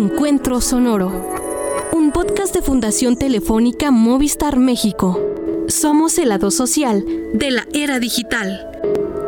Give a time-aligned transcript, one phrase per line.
[0.00, 1.10] Encuentro Sonoro.
[1.92, 5.20] Un podcast de Fundación Telefónica Movistar México.
[5.66, 7.04] Somos el lado social
[7.34, 8.64] de la era digital.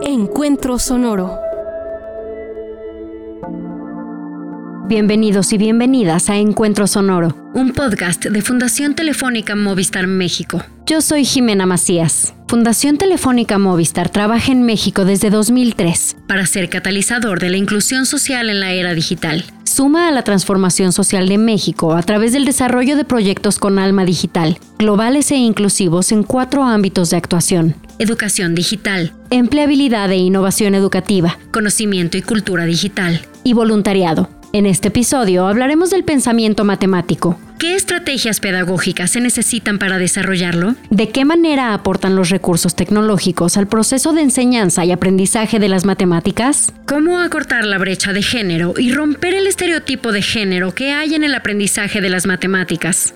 [0.01, 1.37] Encuentro Sonoro.
[4.87, 10.62] Bienvenidos y bienvenidas a Encuentro Sonoro, un podcast de Fundación Telefónica Movistar México.
[10.87, 12.32] Yo soy Jimena Macías.
[12.46, 18.50] Fundación Telefónica Movistar trabaja en México desde 2003 para ser catalizador de la inclusión social
[18.50, 19.45] en la era digital.
[19.73, 24.05] Suma a la transformación social de México a través del desarrollo de proyectos con alma
[24.05, 27.77] digital, globales e inclusivos en cuatro ámbitos de actuación.
[28.01, 35.46] Educación digital, empleabilidad e innovación educativa, conocimiento y cultura digital, y voluntariado en este episodio
[35.46, 37.38] hablaremos del pensamiento matemático.
[37.59, 40.76] ¿Qué estrategias pedagógicas se necesitan para desarrollarlo?
[40.88, 45.84] ¿De qué manera aportan los recursos tecnológicos al proceso de enseñanza y aprendizaje de las
[45.84, 46.73] matemáticas?
[46.86, 51.23] ¿Cómo acortar la brecha de género y romper el estereotipo de género que hay en
[51.23, 53.14] el aprendizaje de las matemáticas?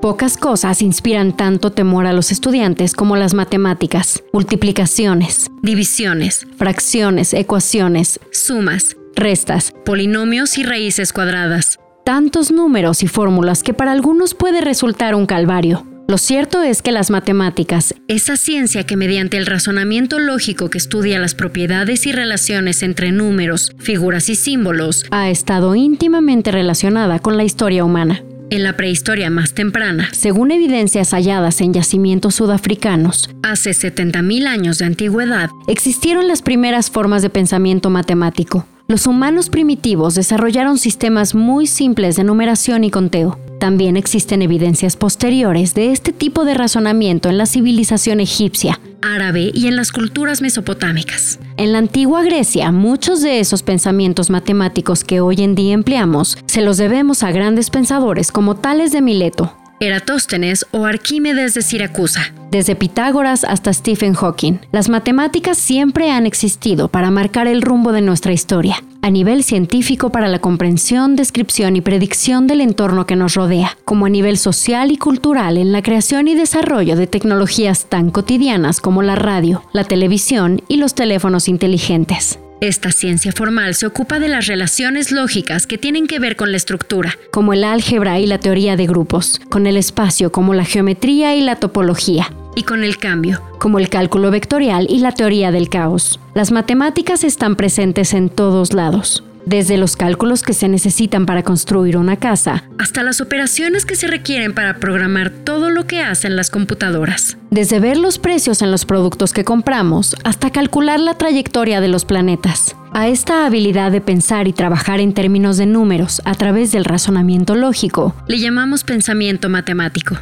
[0.00, 8.20] Pocas cosas inspiran tanto temor a los estudiantes como las matemáticas, multiplicaciones, divisiones, fracciones, ecuaciones,
[8.30, 11.78] sumas, restas, polinomios y raíces cuadradas.
[12.04, 15.86] Tantos números y fórmulas que para algunos puede resultar un calvario.
[16.06, 21.18] Lo cierto es que las matemáticas, esa ciencia que mediante el razonamiento lógico que estudia
[21.18, 27.44] las propiedades y relaciones entre números, figuras y símbolos, ha estado íntimamente relacionada con la
[27.44, 28.22] historia humana.
[28.50, 34.84] En la prehistoria más temprana, según evidencias halladas en yacimientos sudafricanos, hace 70.000 años de
[34.84, 42.16] antigüedad, existieron las primeras formas de pensamiento matemático, los humanos primitivos desarrollaron sistemas muy simples
[42.16, 43.38] de numeración y conteo.
[43.58, 49.68] También existen evidencias posteriores de este tipo de razonamiento en la civilización egipcia, árabe y
[49.68, 51.38] en las culturas mesopotámicas.
[51.56, 56.60] En la antigua Grecia, muchos de esos pensamientos matemáticos que hoy en día empleamos se
[56.60, 62.32] los debemos a grandes pensadores como Tales de Mileto, Eratóstenes o Arquímedes de Siracusa.
[62.50, 68.00] Desde Pitágoras hasta Stephen Hawking, las matemáticas siempre han existido para marcar el rumbo de
[68.00, 73.34] nuestra historia, a nivel científico para la comprensión, descripción y predicción del entorno que nos
[73.34, 78.10] rodea, como a nivel social y cultural en la creación y desarrollo de tecnologías tan
[78.10, 82.38] cotidianas como la radio, la televisión y los teléfonos inteligentes.
[82.64, 86.56] Esta ciencia formal se ocupa de las relaciones lógicas que tienen que ver con la
[86.56, 91.36] estructura, como el álgebra y la teoría de grupos, con el espacio como la geometría
[91.36, 95.68] y la topología, y con el cambio, como el cálculo vectorial y la teoría del
[95.68, 96.18] caos.
[96.32, 101.96] Las matemáticas están presentes en todos lados desde los cálculos que se necesitan para construir
[101.96, 106.50] una casa hasta las operaciones que se requieren para programar todo lo que hacen las
[106.50, 107.36] computadoras.
[107.50, 112.04] Desde ver los precios en los productos que compramos hasta calcular la trayectoria de los
[112.04, 112.76] planetas.
[112.92, 117.54] A esta habilidad de pensar y trabajar en términos de números a través del razonamiento
[117.54, 120.16] lógico le llamamos pensamiento matemático.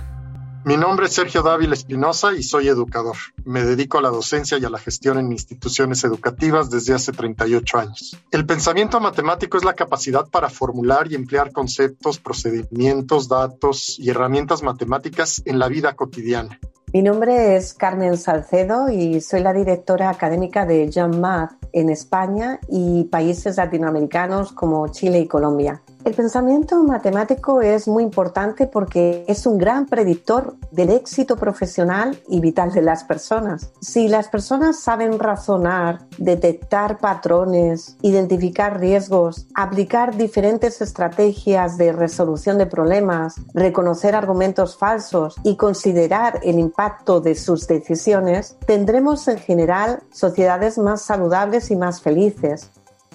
[0.65, 3.17] Mi nombre es Sergio Dávila Espinosa y soy educador.
[3.45, 7.78] Me dedico a la docencia y a la gestión en instituciones educativas desde hace 38
[7.78, 8.17] años.
[8.31, 14.62] El pensamiento matemático es la capacidad para formular y emplear conceptos, procedimientos, datos y herramientas
[14.62, 16.61] matemáticas en la vida cotidiana.
[16.93, 22.61] Mi nombre es Carmen Salcedo y soy la directora académica de John Math en España
[22.69, 25.83] y países latinoamericanos como Chile y Colombia.
[26.04, 32.40] El pensamiento matemático es muy importante porque es un gran predictor del éxito profesional y
[32.40, 33.70] vital de las personas.
[33.80, 42.66] Si las personas saben razonar, detectar patrones, identificar riesgos, aplicar diferentes estrategias de resolución de
[42.66, 50.78] problemas, reconocer argumentos falsos y considerar el impacto de sus decisiones, tendremos en general sociedades
[50.78, 52.72] más saludables y más felices.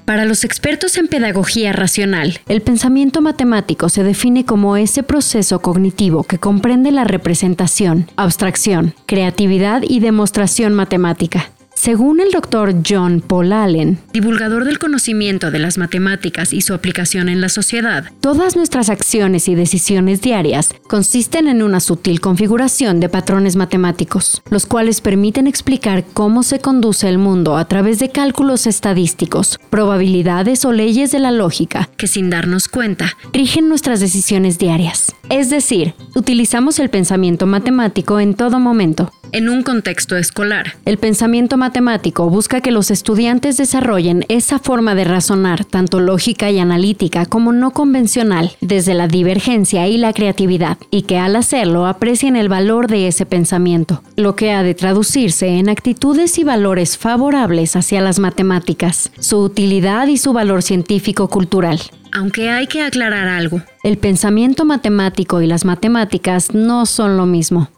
[0.08, 6.24] Para los expertos en pedagogía racional, el pensamiento matemático se define como ese proceso cognitivo
[6.24, 11.52] que comprende la representación, abstracción, creatividad y demostración matemática.
[11.80, 17.30] Según el doctor John Paul Allen, divulgador del conocimiento de las matemáticas y su aplicación
[17.30, 23.10] en la sociedad, todas nuestras acciones y decisiones diarias consisten en una sutil configuración de
[23.10, 28.66] patrones matemáticos, los cuales permiten explicar cómo se conduce el mundo a través de cálculos
[28.66, 35.16] estadísticos, probabilidades o leyes de la lógica que sin darnos cuenta rigen nuestras decisiones diarias.
[35.30, 40.74] Es decir, utilizamos el pensamiento matemático en todo momento, en un contexto escolar.
[40.86, 46.60] El pensamiento matemático busca que los estudiantes desarrollen esa forma de razonar, tanto lógica y
[46.60, 52.36] analítica como no convencional, desde la divergencia y la creatividad, y que al hacerlo aprecien
[52.36, 57.76] el valor de ese pensamiento, lo que ha de traducirse en actitudes y valores favorables
[57.76, 61.80] hacia las matemáticas, su utilidad y su valor científico-cultural.
[62.14, 67.70] Aunque hay que aclarar algo, el pensamiento matemático y las matemáticas no son lo mismo.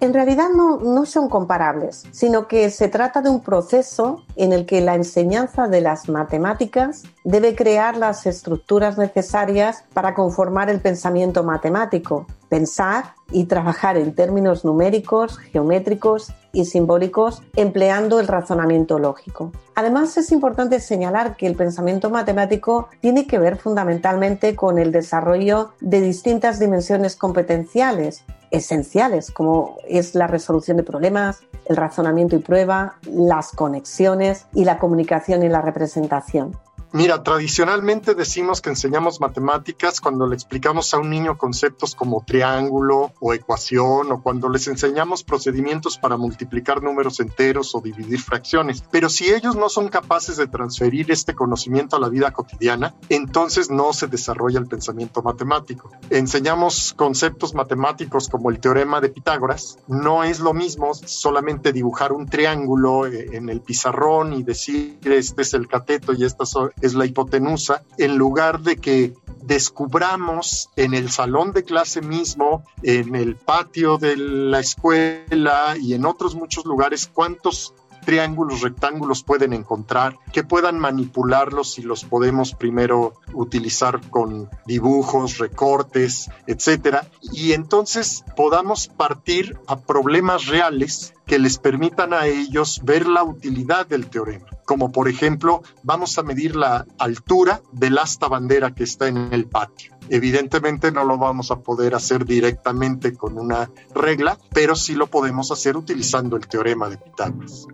[0.00, 4.64] En realidad no, no, son comparables, sino que se trata de un proceso en el
[4.64, 11.44] que la enseñanza de las matemáticas debe crear las estructuras necesarias para conformar el pensamiento
[11.44, 19.52] matemático, pensar y trabajar en términos numéricos, geométricos y simbólicos empleando el razonamiento lógico.
[19.74, 25.70] Además, es importante señalar que el pensamiento matemático tiene que ver fundamentalmente con el desarrollo
[25.80, 32.96] de distintas dimensiones competenciales esenciales, como es la resolución de problemas, el razonamiento y prueba,
[33.10, 36.56] las conexiones y la comunicación y la representación.
[36.92, 43.12] Mira, tradicionalmente decimos que enseñamos matemáticas cuando le explicamos a un niño conceptos como triángulo
[43.20, 48.82] o ecuación o cuando les enseñamos procedimientos para multiplicar números enteros o dividir fracciones.
[48.90, 53.70] Pero si ellos no son capaces de transferir este conocimiento a la vida cotidiana, entonces
[53.70, 55.92] no se desarrolla el pensamiento matemático.
[56.10, 59.78] Enseñamos conceptos matemáticos como el teorema de Pitágoras.
[59.86, 65.42] No es lo mismo solamente dibujar un triángulo eh, en el pizarrón y decir este
[65.42, 70.94] es el cateto y estas son es la hipotenusa, en lugar de que descubramos en
[70.94, 76.64] el salón de clase mismo, en el patio de la escuela y en otros muchos
[76.64, 77.74] lugares cuántos
[78.10, 86.28] triángulos, rectángulos pueden encontrar, que puedan manipularlos y los podemos primero utilizar con dibujos, recortes,
[86.48, 93.22] etcétera, y entonces podamos partir a problemas reales que les permitan a ellos ver la
[93.22, 94.46] utilidad del teorema.
[94.64, 99.46] Como por ejemplo, vamos a medir la altura del asta bandera que está en el
[99.46, 99.94] patio.
[100.08, 105.52] Evidentemente no lo vamos a poder hacer directamente con una regla, pero sí lo podemos
[105.52, 107.68] hacer utilizando el teorema de Pitágoras.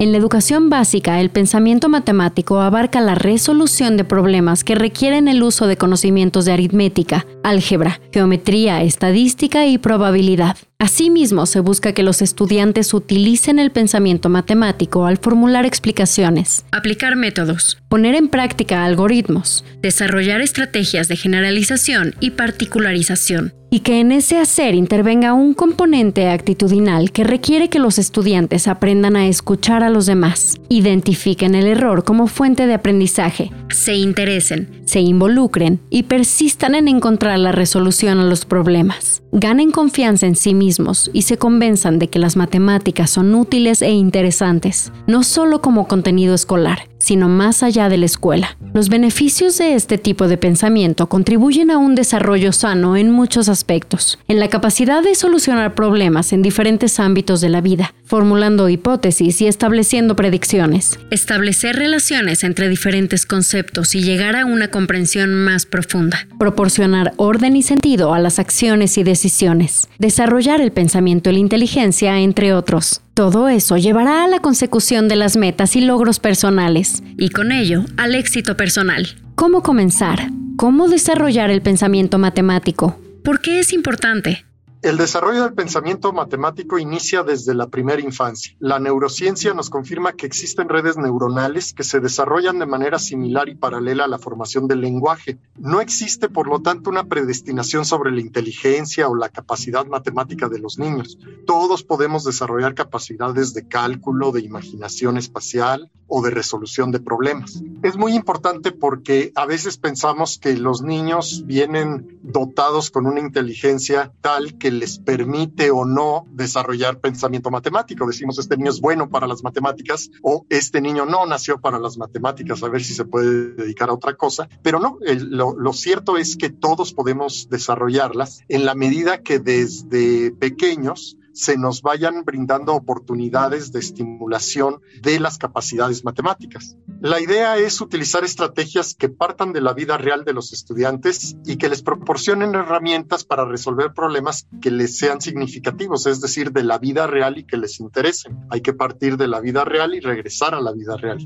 [0.00, 5.42] En la educación básica, el pensamiento matemático abarca la resolución de problemas que requieren el
[5.42, 10.56] uso de conocimientos de aritmética, álgebra, geometría, estadística y probabilidad.
[10.80, 17.78] Asimismo, se busca que los estudiantes utilicen el pensamiento matemático al formular explicaciones, aplicar métodos,
[17.88, 24.76] poner en práctica algoritmos, desarrollar estrategias de generalización y particularización, y que en ese hacer
[24.76, 30.58] intervenga un componente actitudinal que requiere que los estudiantes aprendan a escuchar a los demás,
[30.68, 37.40] identifiquen el error como fuente de aprendizaje, se interesen, se involucren y persistan en encontrar
[37.40, 40.67] la resolución a los problemas, ganen confianza en sí mismos
[41.12, 46.34] y se convenzan de que las matemáticas son útiles e interesantes, no solo como contenido
[46.34, 48.56] escolar, sino más allá de la escuela.
[48.74, 54.18] Los beneficios de este tipo de pensamiento contribuyen a un desarrollo sano en muchos aspectos,
[54.28, 59.46] en la capacidad de solucionar problemas en diferentes ámbitos de la vida, formulando hipótesis y
[59.46, 67.12] estableciendo predicciones, establecer relaciones entre diferentes conceptos y llegar a una comprensión más profunda, proporcionar
[67.16, 72.52] orden y sentido a las acciones y decisiones, desarrollar el pensamiento y la inteligencia, entre
[72.52, 73.02] otros.
[73.18, 77.84] Todo eso llevará a la consecución de las metas y logros personales, y con ello
[77.96, 79.08] al éxito personal.
[79.34, 80.28] ¿Cómo comenzar?
[80.56, 82.96] ¿Cómo desarrollar el pensamiento matemático?
[83.24, 84.44] ¿Por qué es importante?
[84.80, 88.54] El desarrollo del pensamiento matemático inicia desde la primera infancia.
[88.60, 93.56] La neurociencia nos confirma que existen redes neuronales que se desarrollan de manera similar y
[93.56, 95.36] paralela a la formación del lenguaje.
[95.56, 100.60] No existe, por lo tanto, una predestinación sobre la inteligencia o la capacidad matemática de
[100.60, 101.18] los niños.
[101.44, 107.62] Todos podemos desarrollar capacidades de cálculo, de imaginación espacial o de resolución de problemas.
[107.82, 114.12] Es muy importante porque a veces pensamos que los niños vienen dotados con una inteligencia
[114.22, 118.06] tal que les permite o no desarrollar pensamiento matemático.
[118.06, 121.98] Decimos, este niño es bueno para las matemáticas o este niño no nació para las
[121.98, 124.48] matemáticas, a ver si se puede dedicar a otra cosa.
[124.62, 131.17] Pero no, lo, cierto es que todos podemos desarrollarlas en la medida que desde pequeños
[131.38, 136.76] se nos vayan brindando oportunidades de estimulación de las capacidades matemáticas.
[137.00, 141.56] La idea es utilizar estrategias que partan de la vida real de los estudiantes y
[141.56, 146.78] que les proporcionen herramientas para resolver problemas que les sean significativos, es decir, de la
[146.78, 148.36] vida real y que les interesen.
[148.50, 151.18] Hay que partir de la vida real y regresar a la vida real.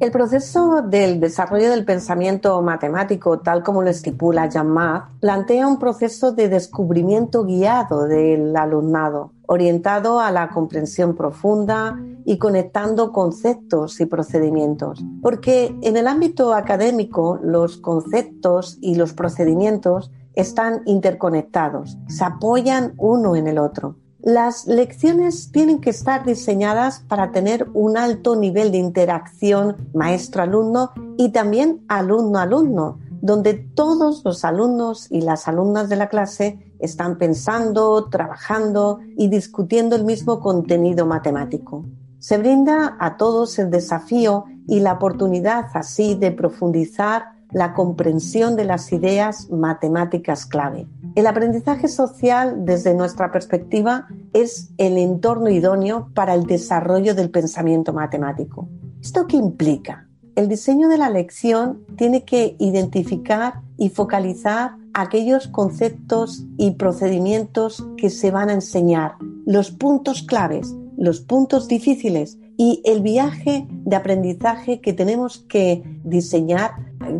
[0.00, 4.74] El proceso del desarrollo del pensamiento matemático, tal como lo estipula Jean
[5.20, 13.12] plantea un proceso de descubrimiento guiado del alumnado, orientado a la comprensión profunda y conectando
[13.12, 15.04] conceptos y procedimientos.
[15.22, 23.36] Porque en el ámbito académico los conceptos y los procedimientos están interconectados, se apoyan uno
[23.36, 23.96] en el otro.
[24.20, 31.28] Las lecciones tienen que estar diseñadas para tener un alto nivel de interacción maestro-alumno y
[31.28, 39.00] también alumno-alumno, donde todos los alumnos y las alumnas de la clase están pensando, trabajando
[39.16, 41.84] y discutiendo el mismo contenido matemático.
[42.18, 48.64] Se brinda a todos el desafío y la oportunidad así de profundizar la comprensión de
[48.64, 50.86] las ideas matemáticas clave.
[51.14, 57.92] El aprendizaje social, desde nuestra perspectiva, es el entorno idóneo para el desarrollo del pensamiento
[57.92, 58.68] matemático.
[59.00, 60.08] ¿Esto qué implica?
[60.34, 68.10] El diseño de la lección tiene que identificar y focalizar aquellos conceptos y procedimientos que
[68.10, 69.16] se van a enseñar,
[69.46, 76.72] los puntos claves, los puntos difíciles y el viaje de aprendizaje que tenemos que diseñar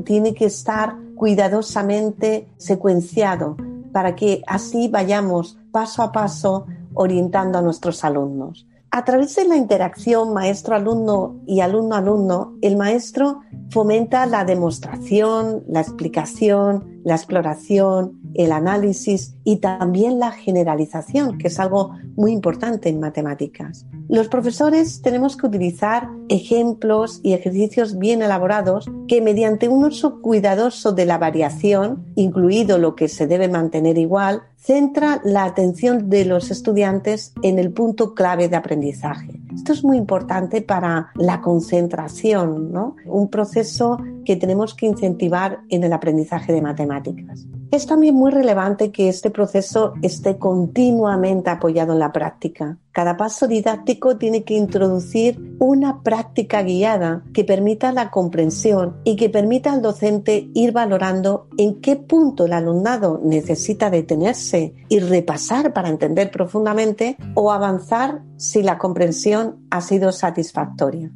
[0.05, 3.57] tiene que estar cuidadosamente secuenciado
[3.93, 8.67] para que así vayamos paso a paso orientando a nuestros alumnos.
[8.97, 17.01] A través de la interacción maestro-alumno y alumno-alumno, el maestro fomenta la demostración, la explicación,
[17.03, 23.87] la exploración, el análisis y también la generalización, que es algo muy importante en matemáticas.
[24.09, 30.93] Los profesores tenemos que utilizar ejemplos y ejercicios bien elaborados que mediante un uso cuidadoso
[30.93, 36.51] de la variación, incluido lo que se debe mantener igual, centra la atención de los
[36.51, 39.41] estudiantes en el punto clave de aprendizaje.
[39.55, 42.97] Esto es muy importante para la concentración, ¿no?
[43.05, 47.47] Un proceso que tenemos que incentivar en el aprendizaje de matemáticas.
[47.71, 52.79] Es también muy relevante que este proceso esté continuamente apoyado en la práctica.
[52.93, 59.31] Cada paso didáctico tiene que introducir una práctica guiada que permita la comprensión y que
[59.31, 65.89] permita al docente ir valorando en qué punto el alumnado necesita detenerse y repasar para
[65.89, 71.11] entender profundamente o avanzar si la comprensión ha sido satisfactoria.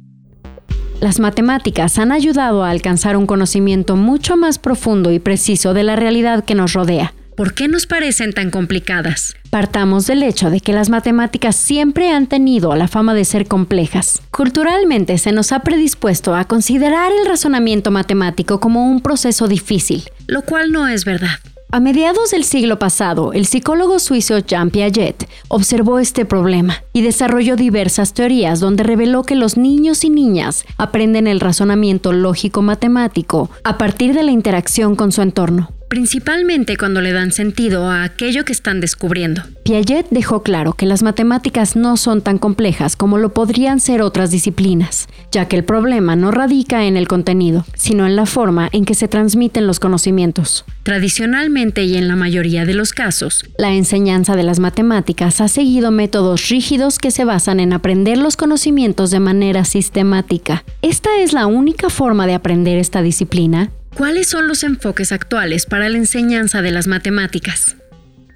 [0.99, 5.95] Las matemáticas han ayudado a alcanzar un conocimiento mucho más profundo y preciso de la
[5.95, 7.13] realidad que nos rodea.
[7.37, 9.33] ¿Por qué nos parecen tan complicadas?
[9.49, 14.21] Partamos del hecho de que las matemáticas siempre han tenido la fama de ser complejas.
[14.29, 20.41] Culturalmente se nos ha predispuesto a considerar el razonamiento matemático como un proceso difícil, lo
[20.41, 21.39] cual no es verdad.
[21.71, 27.55] A mediados del siglo pasado, el psicólogo suizo Jean Piaget observó este problema y desarrolló
[27.55, 34.15] diversas teorías donde reveló que los niños y niñas aprenden el razonamiento lógico-matemático a partir
[34.15, 38.79] de la interacción con su entorno principalmente cuando le dan sentido a aquello que están
[38.79, 39.41] descubriendo.
[39.63, 44.31] Piaget dejó claro que las matemáticas no son tan complejas como lo podrían ser otras
[44.31, 48.85] disciplinas, ya que el problema no radica en el contenido, sino en la forma en
[48.85, 50.63] que se transmiten los conocimientos.
[50.83, 55.91] Tradicionalmente y en la mayoría de los casos, la enseñanza de las matemáticas ha seguido
[55.91, 60.63] métodos rígidos que se basan en aprender los conocimientos de manera sistemática.
[60.81, 65.89] Esta es la única forma de aprender esta disciplina ¿Cuáles son los enfoques actuales para
[65.89, 67.75] la enseñanza de las matemáticas?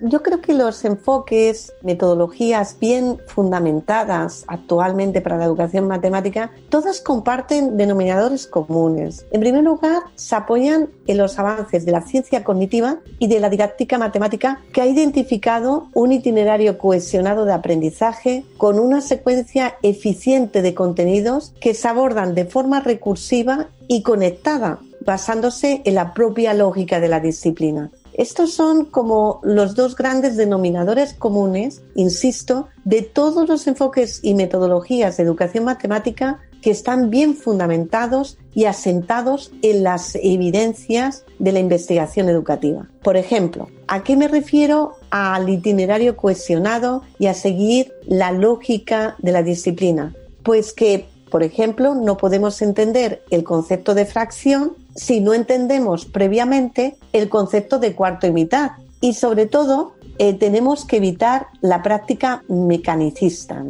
[0.05, 7.77] Yo creo que los enfoques, metodologías bien fundamentadas actualmente para la educación matemática, todas comparten
[7.77, 9.25] denominadores comunes.
[9.31, 13.49] En primer lugar, se apoyan en los avances de la ciencia cognitiva y de la
[13.49, 20.73] didáctica matemática que ha identificado un itinerario cohesionado de aprendizaje con una secuencia eficiente de
[20.73, 27.09] contenidos que se abordan de forma recursiva y conectada basándose en la propia lógica de
[27.09, 27.91] la disciplina.
[28.13, 35.17] Estos son como los dos grandes denominadores comunes, insisto, de todos los enfoques y metodologías
[35.17, 42.29] de educación matemática que están bien fundamentados y asentados en las evidencias de la investigación
[42.29, 42.87] educativa.
[43.03, 49.31] Por ejemplo, ¿a qué me refiero al itinerario cohesionado y a seguir la lógica de
[49.33, 50.15] la disciplina?
[50.43, 56.97] Pues que, por ejemplo, no podemos entender el concepto de fracción si no entendemos previamente
[57.11, 58.71] el concepto de cuarto y mitad.
[59.01, 63.63] Y sobre todo, eh, tenemos que evitar la práctica mecanicista.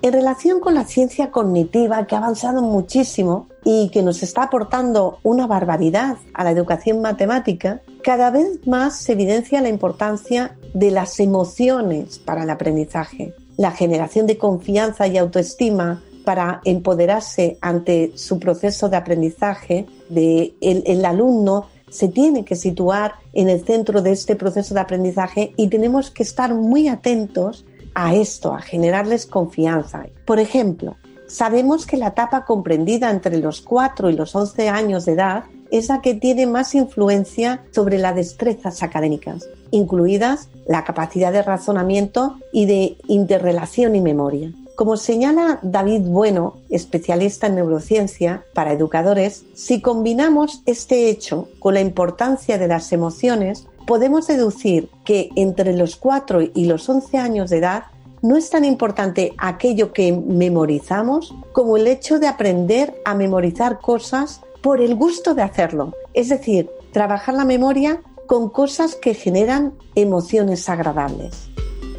[0.00, 5.18] En relación con la ciencia cognitiva, que ha avanzado muchísimo y que nos está aportando
[5.24, 11.18] una barbaridad a la educación matemática, cada vez más se evidencia la importancia de las
[11.18, 13.34] emociones para el aprendizaje.
[13.56, 21.02] La generación de confianza y autoestima para empoderarse ante su proceso de aprendizaje, de el,
[21.06, 26.10] alumno se tiene que situar en el centro de este proceso de aprendizaje y tenemos
[26.10, 30.04] que estar muy atentos a esto, a generarles confianza.
[30.26, 30.96] Por ejemplo,
[31.28, 35.88] sabemos que la etapa comprendida entre los 4 y los 11 años de edad es
[35.88, 42.66] la que tiene más influencia sobre las destrezas académicas, incluidas la capacidad de razonamiento y
[42.66, 44.52] de interrelación y memoria.
[44.78, 51.80] Como señala David Bueno, especialista en neurociencia para educadores, si combinamos este hecho con la
[51.80, 57.58] importancia de las emociones, podemos deducir que entre los 4 y los 11 años de
[57.58, 57.86] edad
[58.22, 64.42] no es tan importante aquello que memorizamos como el hecho de aprender a memorizar cosas
[64.62, 65.92] por el gusto de hacerlo.
[66.14, 71.48] Es decir, trabajar la memoria con cosas que generan emociones agradables.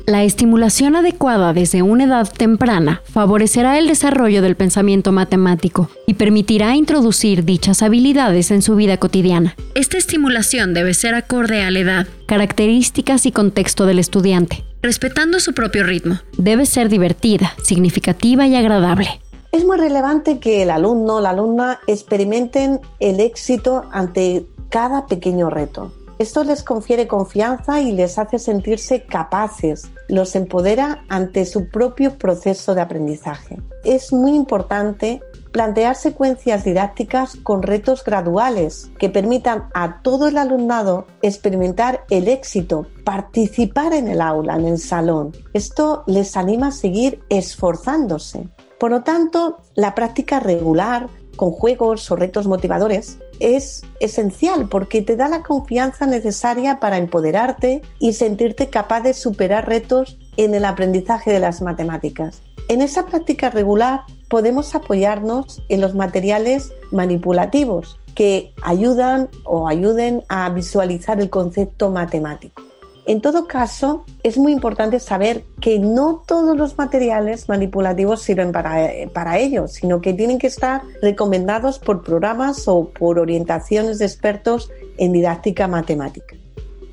[0.10, 6.76] La estimulación adecuada desde una edad temprana favorecerá el desarrollo del pensamiento matemático y permitirá
[6.76, 9.56] introducir dichas habilidades en su vida cotidiana.
[9.76, 15.54] Esta estimulación debe ser acorde a la edad, características y contexto del estudiante, respetando su
[15.54, 16.18] propio ritmo.
[16.40, 19.22] Debe ser divertida, significativa y agradable.
[19.52, 25.52] Es muy relevante que el alumno o la alumna experimenten el éxito ante cada pequeño
[25.52, 25.94] reto.
[26.20, 32.76] Esto les confiere confianza y les hace sentirse capaces, los empodera ante su propio proceso
[32.76, 33.58] de aprendizaje.
[33.86, 35.22] Es muy importante
[35.54, 42.86] plantear secuencias didácticas con retos graduales que permitan a todo el alumnado experimentar el éxito,
[43.06, 45.32] participar en el aula, en el salón.
[45.54, 48.50] Esto les anima a seguir esforzándose.
[48.78, 51.08] Por lo tanto, la práctica regular
[51.38, 57.82] con juegos o retos motivadores es esencial porque te da la confianza necesaria para empoderarte
[58.00, 62.42] y sentirte capaz de superar retos en el aprendizaje de las matemáticas.
[62.68, 70.50] En esa práctica regular podemos apoyarnos en los materiales manipulativos que ayudan o ayuden a
[70.50, 72.69] visualizar el concepto matemático.
[73.06, 78.90] En todo caso, es muy importante saber que no todos los materiales manipulativos sirven para,
[79.14, 84.70] para ello, sino que tienen que estar recomendados por programas o por orientaciones de expertos
[84.98, 86.36] en didáctica matemática.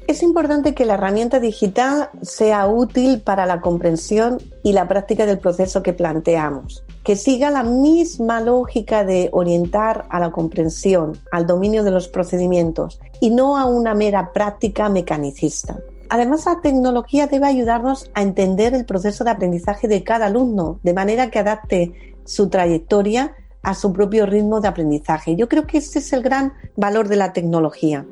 [0.07, 5.41] Es importante que la herramienta digital sea útil para la comprensión y la práctica del
[5.41, 11.83] proceso que planteamos, que siga la misma lógica de orientar a la comprensión, al dominio
[11.83, 15.77] de los procedimientos y no a una mera práctica mecanicista.
[16.09, 20.95] Además, la tecnología debe ayudarnos a entender el proceso de aprendizaje de cada alumno, de
[20.95, 25.37] manera que adapte su trayectoria a su propio ritmo de aprendizaje.
[25.37, 28.07] Yo creo que este es el gran valor de la tecnología.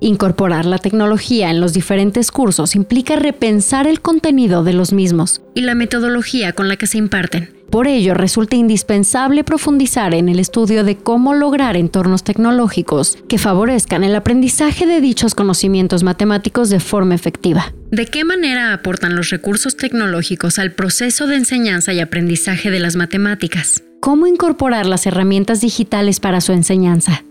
[0.00, 5.62] Incorporar la tecnología en los diferentes cursos implica repensar el contenido de los mismos y
[5.62, 7.55] la metodología con la que se imparten.
[7.70, 14.04] Por ello, resulta indispensable profundizar en el estudio de cómo lograr entornos tecnológicos que favorezcan
[14.04, 17.74] el aprendizaje de dichos conocimientos matemáticos de forma efectiva.
[17.90, 22.96] ¿De qué manera aportan los recursos tecnológicos al proceso de enseñanza y aprendizaje de las
[22.96, 23.82] matemáticas?
[24.00, 27.24] ¿Cómo incorporar las herramientas digitales para su enseñanza?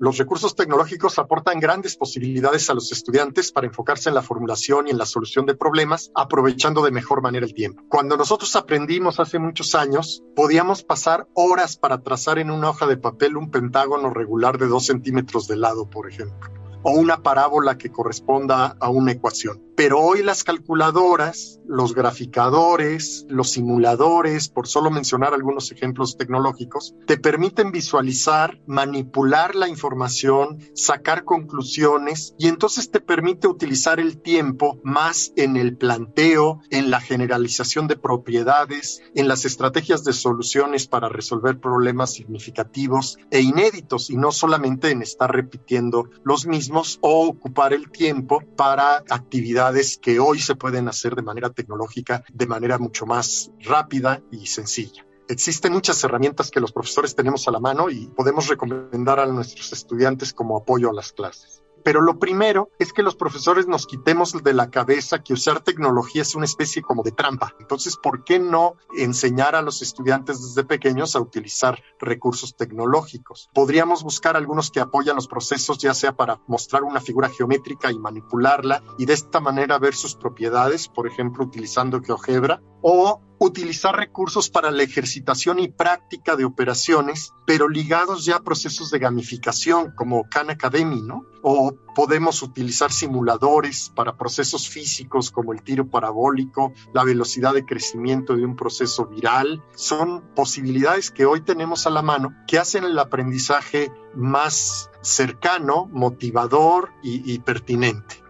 [0.00, 4.92] Los recursos tecnológicos aportan grandes posibilidades a los estudiantes para enfocarse en la formulación y
[4.92, 7.82] en la solución de problemas, aprovechando de mejor manera el tiempo.
[7.90, 12.96] Cuando nosotros aprendimos hace muchos años, podíamos pasar horas para trazar en una hoja de
[12.96, 17.90] papel un pentágono regular de dos centímetros de lado, por ejemplo o una parábola que
[17.90, 19.62] corresponda a una ecuación.
[19.76, 27.16] Pero hoy las calculadoras, los graficadores, los simuladores, por solo mencionar algunos ejemplos tecnológicos, te
[27.16, 35.32] permiten visualizar, manipular la información, sacar conclusiones y entonces te permite utilizar el tiempo más
[35.36, 41.58] en el planteo, en la generalización de propiedades, en las estrategias de soluciones para resolver
[41.58, 46.69] problemas significativos e inéditos y no solamente en estar repitiendo los mismos
[47.00, 52.46] o ocupar el tiempo para actividades que hoy se pueden hacer de manera tecnológica, de
[52.46, 55.04] manera mucho más rápida y sencilla.
[55.28, 59.72] Existen muchas herramientas que los profesores tenemos a la mano y podemos recomendar a nuestros
[59.72, 61.62] estudiantes como apoyo a las clases.
[61.84, 66.22] Pero lo primero es que los profesores nos quitemos de la cabeza que usar tecnología
[66.22, 67.54] es una especie como de trampa.
[67.58, 73.50] Entonces, ¿por qué no enseñar a los estudiantes desde pequeños a utilizar recursos tecnológicos?
[73.54, 77.98] Podríamos buscar algunos que apoyan los procesos, ya sea para mostrar una figura geométrica y
[77.98, 84.50] manipularla y de esta manera ver sus propiedades, por ejemplo, utilizando GeoGebra, o utilizar recursos
[84.50, 90.28] para la ejercitación y práctica de operaciones, pero ligados ya a procesos de gamificación como
[90.28, 91.24] Khan Academy, ¿no?
[91.42, 98.36] O podemos utilizar simuladores para procesos físicos como el tiro parabólico, la velocidad de crecimiento
[98.36, 99.62] de un proceso viral.
[99.74, 106.90] Son posibilidades que hoy tenemos a la mano que hacen el aprendizaje más cercano, motivador
[107.02, 108.22] y, pertinente.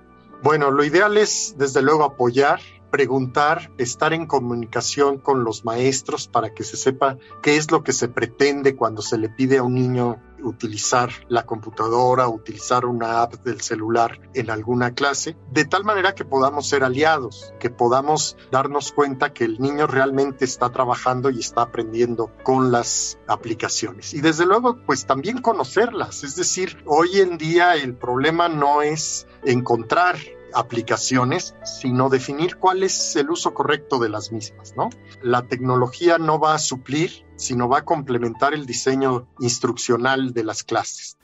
[0.42, 6.54] Bueno, lo ideal es desde luego apoyar preguntar, estar en comunicación con los maestros para
[6.54, 9.74] que se sepa qué es lo que se pretende cuando se le pide a un
[9.74, 16.14] niño utilizar la computadora, utilizar una app del celular en alguna clase, de tal manera
[16.14, 21.40] que podamos ser aliados, que podamos darnos cuenta que el niño realmente está trabajando y
[21.40, 24.14] está aprendiendo con las aplicaciones.
[24.14, 26.24] Y desde luego, pues también conocerlas.
[26.24, 30.16] Es decir, hoy en día el problema no es encontrar
[30.54, 34.90] aplicaciones, sino definir cuál es el uso correcto de las mismas, ¿no?
[35.22, 40.62] La tecnología no va a suplir, sino va a complementar el diseño instruccional de las
[40.62, 41.16] clases.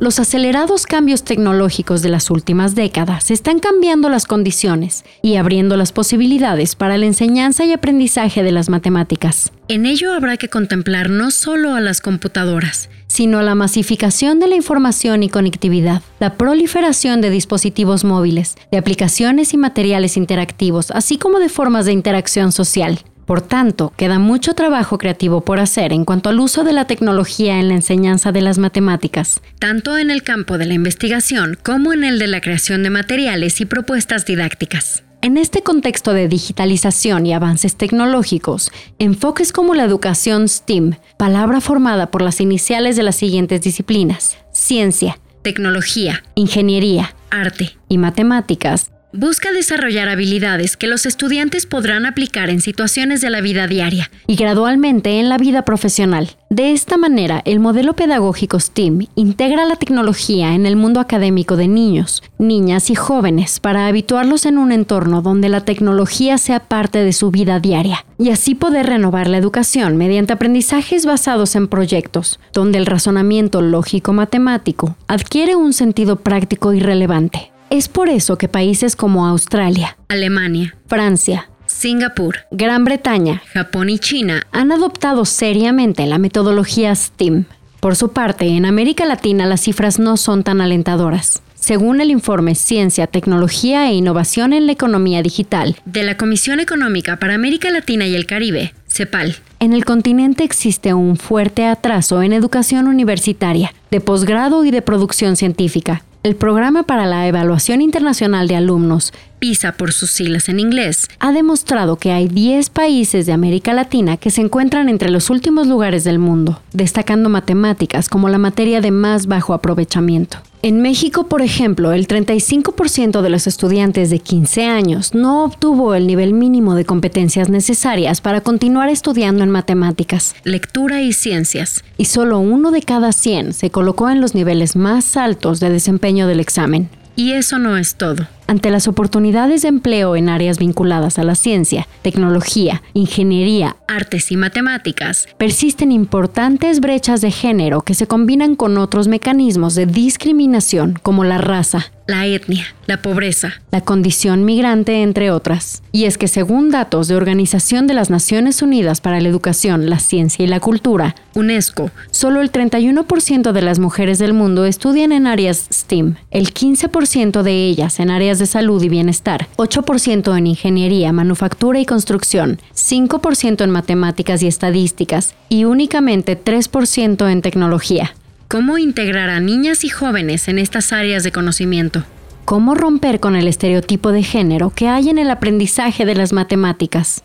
[0.00, 5.92] Los acelerados cambios tecnológicos de las últimas décadas están cambiando las condiciones y abriendo las
[5.92, 9.52] posibilidades para la enseñanza y aprendizaje de las matemáticas.
[9.68, 14.56] En ello habrá que contemplar no solo a las computadoras, sino la masificación de la
[14.56, 21.38] información y conectividad, la proliferación de dispositivos móviles, de aplicaciones y materiales interactivos, así como
[21.38, 22.98] de formas de interacción social.
[23.24, 27.60] Por tanto, queda mucho trabajo creativo por hacer en cuanto al uso de la tecnología
[27.60, 32.02] en la enseñanza de las matemáticas, tanto en el campo de la investigación como en
[32.02, 35.04] el de la creación de materiales y propuestas didácticas.
[35.24, 42.10] En este contexto de digitalización y avances tecnológicos, enfoques como la educación STEAM, palabra formada
[42.10, 50.08] por las iniciales de las siguientes disciplinas, ciencia, tecnología, ingeniería, arte y matemáticas, busca desarrollar
[50.08, 55.28] habilidades que los estudiantes podrán aplicar en situaciones de la vida diaria y gradualmente en
[55.28, 56.30] la vida profesional.
[56.50, 61.68] De esta manera, el modelo pedagógico STEAM integra la tecnología en el mundo académico de
[61.68, 67.12] niños, niñas y jóvenes para habituarlos en un entorno donde la tecnología sea parte de
[67.12, 72.78] su vida diaria y así poder renovar la educación mediante aprendizajes basados en proyectos, donde
[72.78, 77.53] el razonamiento lógico-matemático adquiere un sentido práctico y relevante.
[77.74, 84.46] Es por eso que países como Australia, Alemania, Francia, Singapur, Gran Bretaña, Japón y China
[84.52, 87.46] han adoptado seriamente la metodología STEAM.
[87.80, 91.42] Por su parte, en América Latina las cifras no son tan alentadoras.
[91.56, 97.16] Según el informe Ciencia, Tecnología e Innovación en la Economía Digital de la Comisión Económica
[97.16, 102.34] para América Latina y el Caribe, CEPAL, en el continente existe un fuerte atraso en
[102.34, 108.56] educación universitaria, de posgrado y de producción científica, el Programa para la Evaluación Internacional de
[108.56, 113.72] Alumnos, PISA por sus siglas en inglés, ha demostrado que hay 10 países de América
[113.72, 118.80] Latina que se encuentran entre los últimos lugares del mundo, destacando matemáticas como la materia
[118.80, 120.38] de más bajo aprovechamiento.
[120.64, 126.06] En México, por ejemplo, el 35% de los estudiantes de 15 años no obtuvo el
[126.06, 132.38] nivel mínimo de competencias necesarias para continuar estudiando en matemáticas, lectura y ciencias, y solo
[132.38, 136.88] uno de cada 100 se colocó en los niveles más altos de desempeño del examen.
[137.14, 138.26] Y eso no es todo.
[138.46, 144.36] Ante las oportunidades de empleo en áreas vinculadas a la ciencia, tecnología, ingeniería, artes y
[144.36, 151.24] matemáticas, persisten importantes brechas de género que se combinan con otros mecanismos de discriminación como
[151.24, 155.82] la raza, la etnia, la pobreza, la condición migrante, entre otras.
[155.90, 159.98] Y es que según datos de Organización de las Naciones Unidas para la Educación, la
[159.98, 165.26] Ciencia y la Cultura, UNESCO, solo el 31% de las mujeres del mundo estudian en
[165.26, 171.12] áreas STEAM, el 15% de ellas en áreas de salud y bienestar, 8% en ingeniería,
[171.12, 178.14] manufactura y construcción, 5% en matemáticas y estadísticas y únicamente 3% en tecnología.
[178.48, 182.04] ¿Cómo integrar a niñas y jóvenes en estas áreas de conocimiento?
[182.44, 187.24] ¿Cómo romper con el estereotipo de género que hay en el aprendizaje de las matemáticas?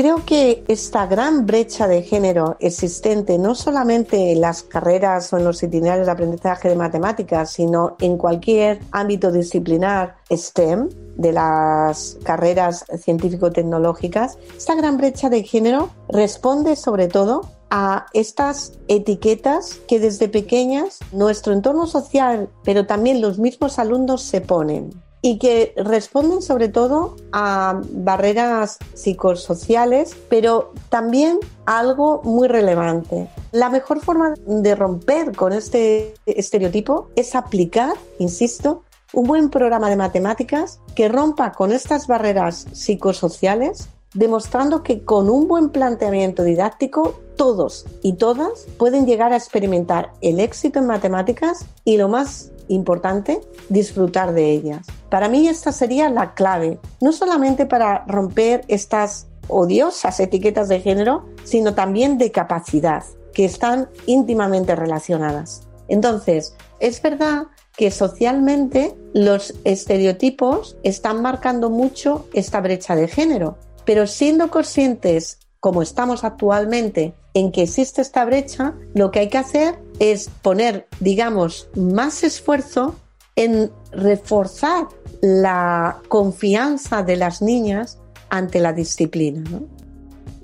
[0.00, 5.44] Creo que esta gran brecha de género existente no solamente en las carreras o en
[5.44, 12.86] los itinerarios de aprendizaje de matemáticas, sino en cualquier ámbito disciplinar STEM de las carreras
[12.98, 21.00] científico-tecnológicas, esta gran brecha de género responde sobre todo a estas etiquetas que desde pequeñas
[21.12, 27.16] nuestro entorno social, pero también los mismos alumnos se ponen y que responden sobre todo
[27.32, 33.28] a barreras psicosociales, pero también a algo muy relevante.
[33.52, 39.96] La mejor forma de romper con este estereotipo es aplicar, insisto, un buen programa de
[39.96, 47.86] matemáticas que rompa con estas barreras psicosociales, demostrando que con un buen planteamiento didáctico todos
[48.02, 54.32] y todas pueden llegar a experimentar el éxito en matemáticas y lo más importante, disfrutar
[54.32, 54.86] de ellas.
[55.10, 61.26] Para mí esta sería la clave, no solamente para romper estas odiosas etiquetas de género,
[61.44, 63.02] sino también de capacidad,
[63.34, 65.66] que están íntimamente relacionadas.
[65.88, 74.06] Entonces, es verdad que socialmente los estereotipos están marcando mucho esta brecha de género, pero
[74.06, 79.78] siendo conscientes, como estamos actualmente, en que existe esta brecha, lo que hay que hacer
[79.98, 82.94] es poner, digamos, más esfuerzo
[83.36, 84.88] en reforzar
[85.20, 89.42] la confianza de las niñas ante la disciplina.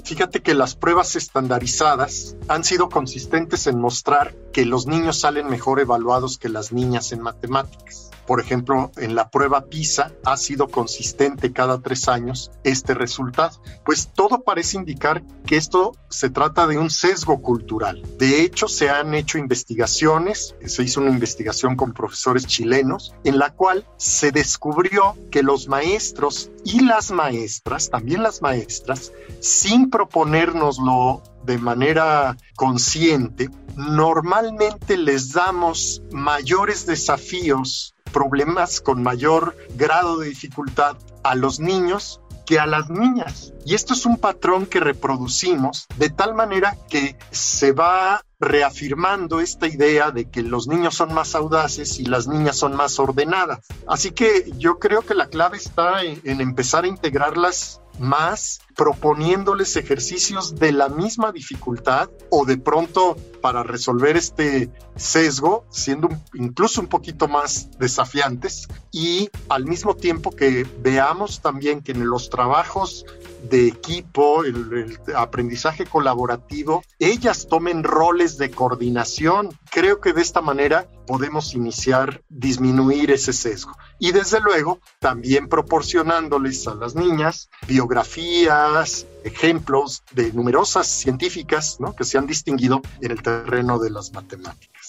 [0.04, 5.80] Fíjate que las pruebas estandarizadas han sido consistentes en mostrar que los niños salen mejor
[5.80, 8.05] evaluados que las niñas en matemáticas.
[8.26, 13.60] Por ejemplo, en la prueba PISA ha sido consistente cada tres años este resultado.
[13.84, 18.02] Pues todo parece indicar que esto se trata de un sesgo cultural.
[18.18, 23.50] De hecho, se han hecho investigaciones, se hizo una investigación con profesores chilenos, en la
[23.50, 31.58] cual se descubrió que los maestros y las maestras, también las maestras, sin proponérnoslo de
[31.58, 41.61] manera consciente, normalmente les damos mayores desafíos problemas con mayor grado de dificultad a los
[41.61, 43.52] niños que a las niñas.
[43.66, 49.66] Y esto es un patrón que reproducimos de tal manera que se va reafirmando esta
[49.66, 53.66] idea de que los niños son más audaces y las niñas son más ordenadas.
[53.87, 60.56] Así que yo creo que la clave está en, empezar a integrarlas más proponiéndoles ejercicios
[60.56, 67.28] de la misma dificultad o de pronto para resolver este sesgo siendo incluso un poquito
[67.28, 73.06] más desafiantes y al mismo tiempo que veamos también que en los trabajos
[73.48, 79.50] de equipo, el, aprendizaje colaborativo, ellas tomen roles de coordinación.
[79.70, 83.76] Creo que de esta manera podemos iniciar, disminuir ese sesgo.
[83.98, 92.18] Y desde luego, también proporcionándoles a las niñas biografías, ejemplos de numerosas científicas que se
[92.18, 94.86] han distinguido en el terreno de las matemáticas.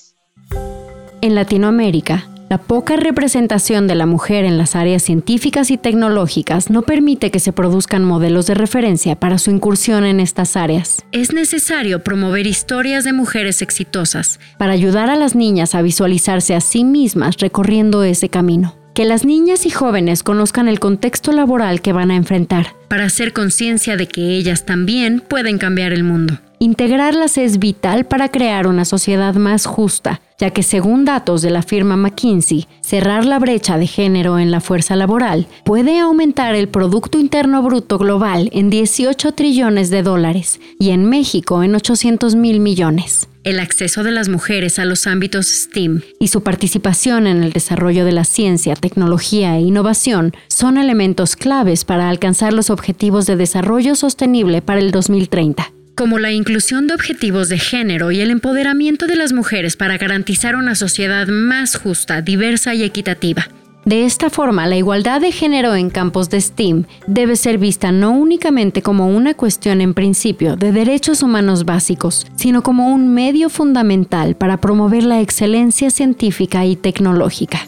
[1.28, 6.84] En Latinoamérica, la poca representación de la mujer en las áreas científicas y tecnológicas no
[6.84, 11.04] permite que se produzcan modelos de referencia para su incursión en estas áreas.
[11.12, 16.62] Es necesario promover historias de mujeres exitosas para ayudar a las niñas a visualizarse a
[16.62, 18.78] sí mismas recorriendo ese camino.
[18.94, 23.34] Que las niñas y jóvenes conozcan el contexto laboral que van a enfrentar, para hacer
[23.34, 26.40] conciencia de que ellas también pueden cambiar el mundo.
[26.60, 31.62] Integrarlas es vital para crear una sociedad más justa, ya que según datos de la
[31.62, 37.20] firma McKinsey, cerrar la brecha de género en la fuerza laboral puede aumentar el Producto
[37.20, 43.30] Interno Bruto global en 18 trillones de dólares y en México en 800 mil millones.
[43.43, 48.04] El acceso de las mujeres a los ámbitos STEAM y su participación en el desarrollo
[48.04, 53.93] de la ciencia, tecnología e innovación son elementos claves para alcanzar los objetivos de desarrollo
[53.93, 59.16] sostenible para el 2030 como la inclusión de objetivos de género y el empoderamiento de
[59.16, 63.48] las mujeres para garantizar una sociedad más justa, diversa y equitativa.
[63.84, 68.12] De esta forma, la igualdad de género en campos de STEAM debe ser vista no
[68.12, 74.36] únicamente como una cuestión en principio de derechos humanos básicos, sino como un medio fundamental
[74.36, 77.60] para promover la excelencia científica y tecnológica.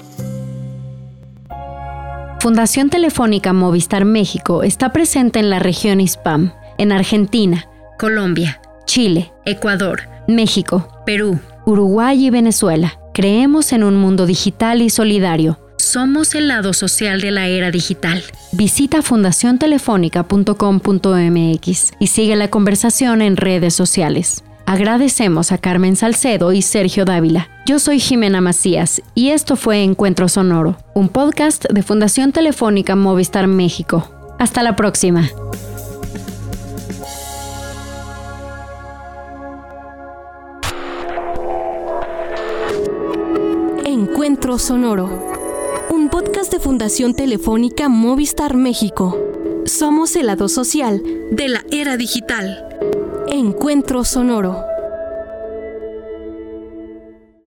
[2.42, 7.69] Fundación Telefónica Movistar México está presente en la región ISPAM, en Argentina,
[8.00, 12.98] Colombia, Chile, Ecuador, México, Perú, Uruguay y Venezuela.
[13.14, 15.60] Creemos en un mundo digital y solidario.
[15.78, 18.24] Somos el lado social de la era digital.
[18.54, 24.46] Visita fundaciontelefónica.com.mx y sigue la conversación en redes sociales.
[24.66, 27.50] Agradecemos a Carmen Salcedo y Sergio Dávila.
[27.66, 33.48] Yo soy Jimena Macías y esto fue Encuentro Sonoro, un podcast de Fundación Telefónica Movistar
[33.48, 34.10] México.
[34.40, 35.30] Hasta la próxima.
[44.58, 45.10] Sonoro,
[45.90, 49.16] un podcast de Fundación Telefónica Movistar México.
[49.66, 52.68] Somos el lado social de la era digital.
[53.28, 54.69] Encuentro Sonoro.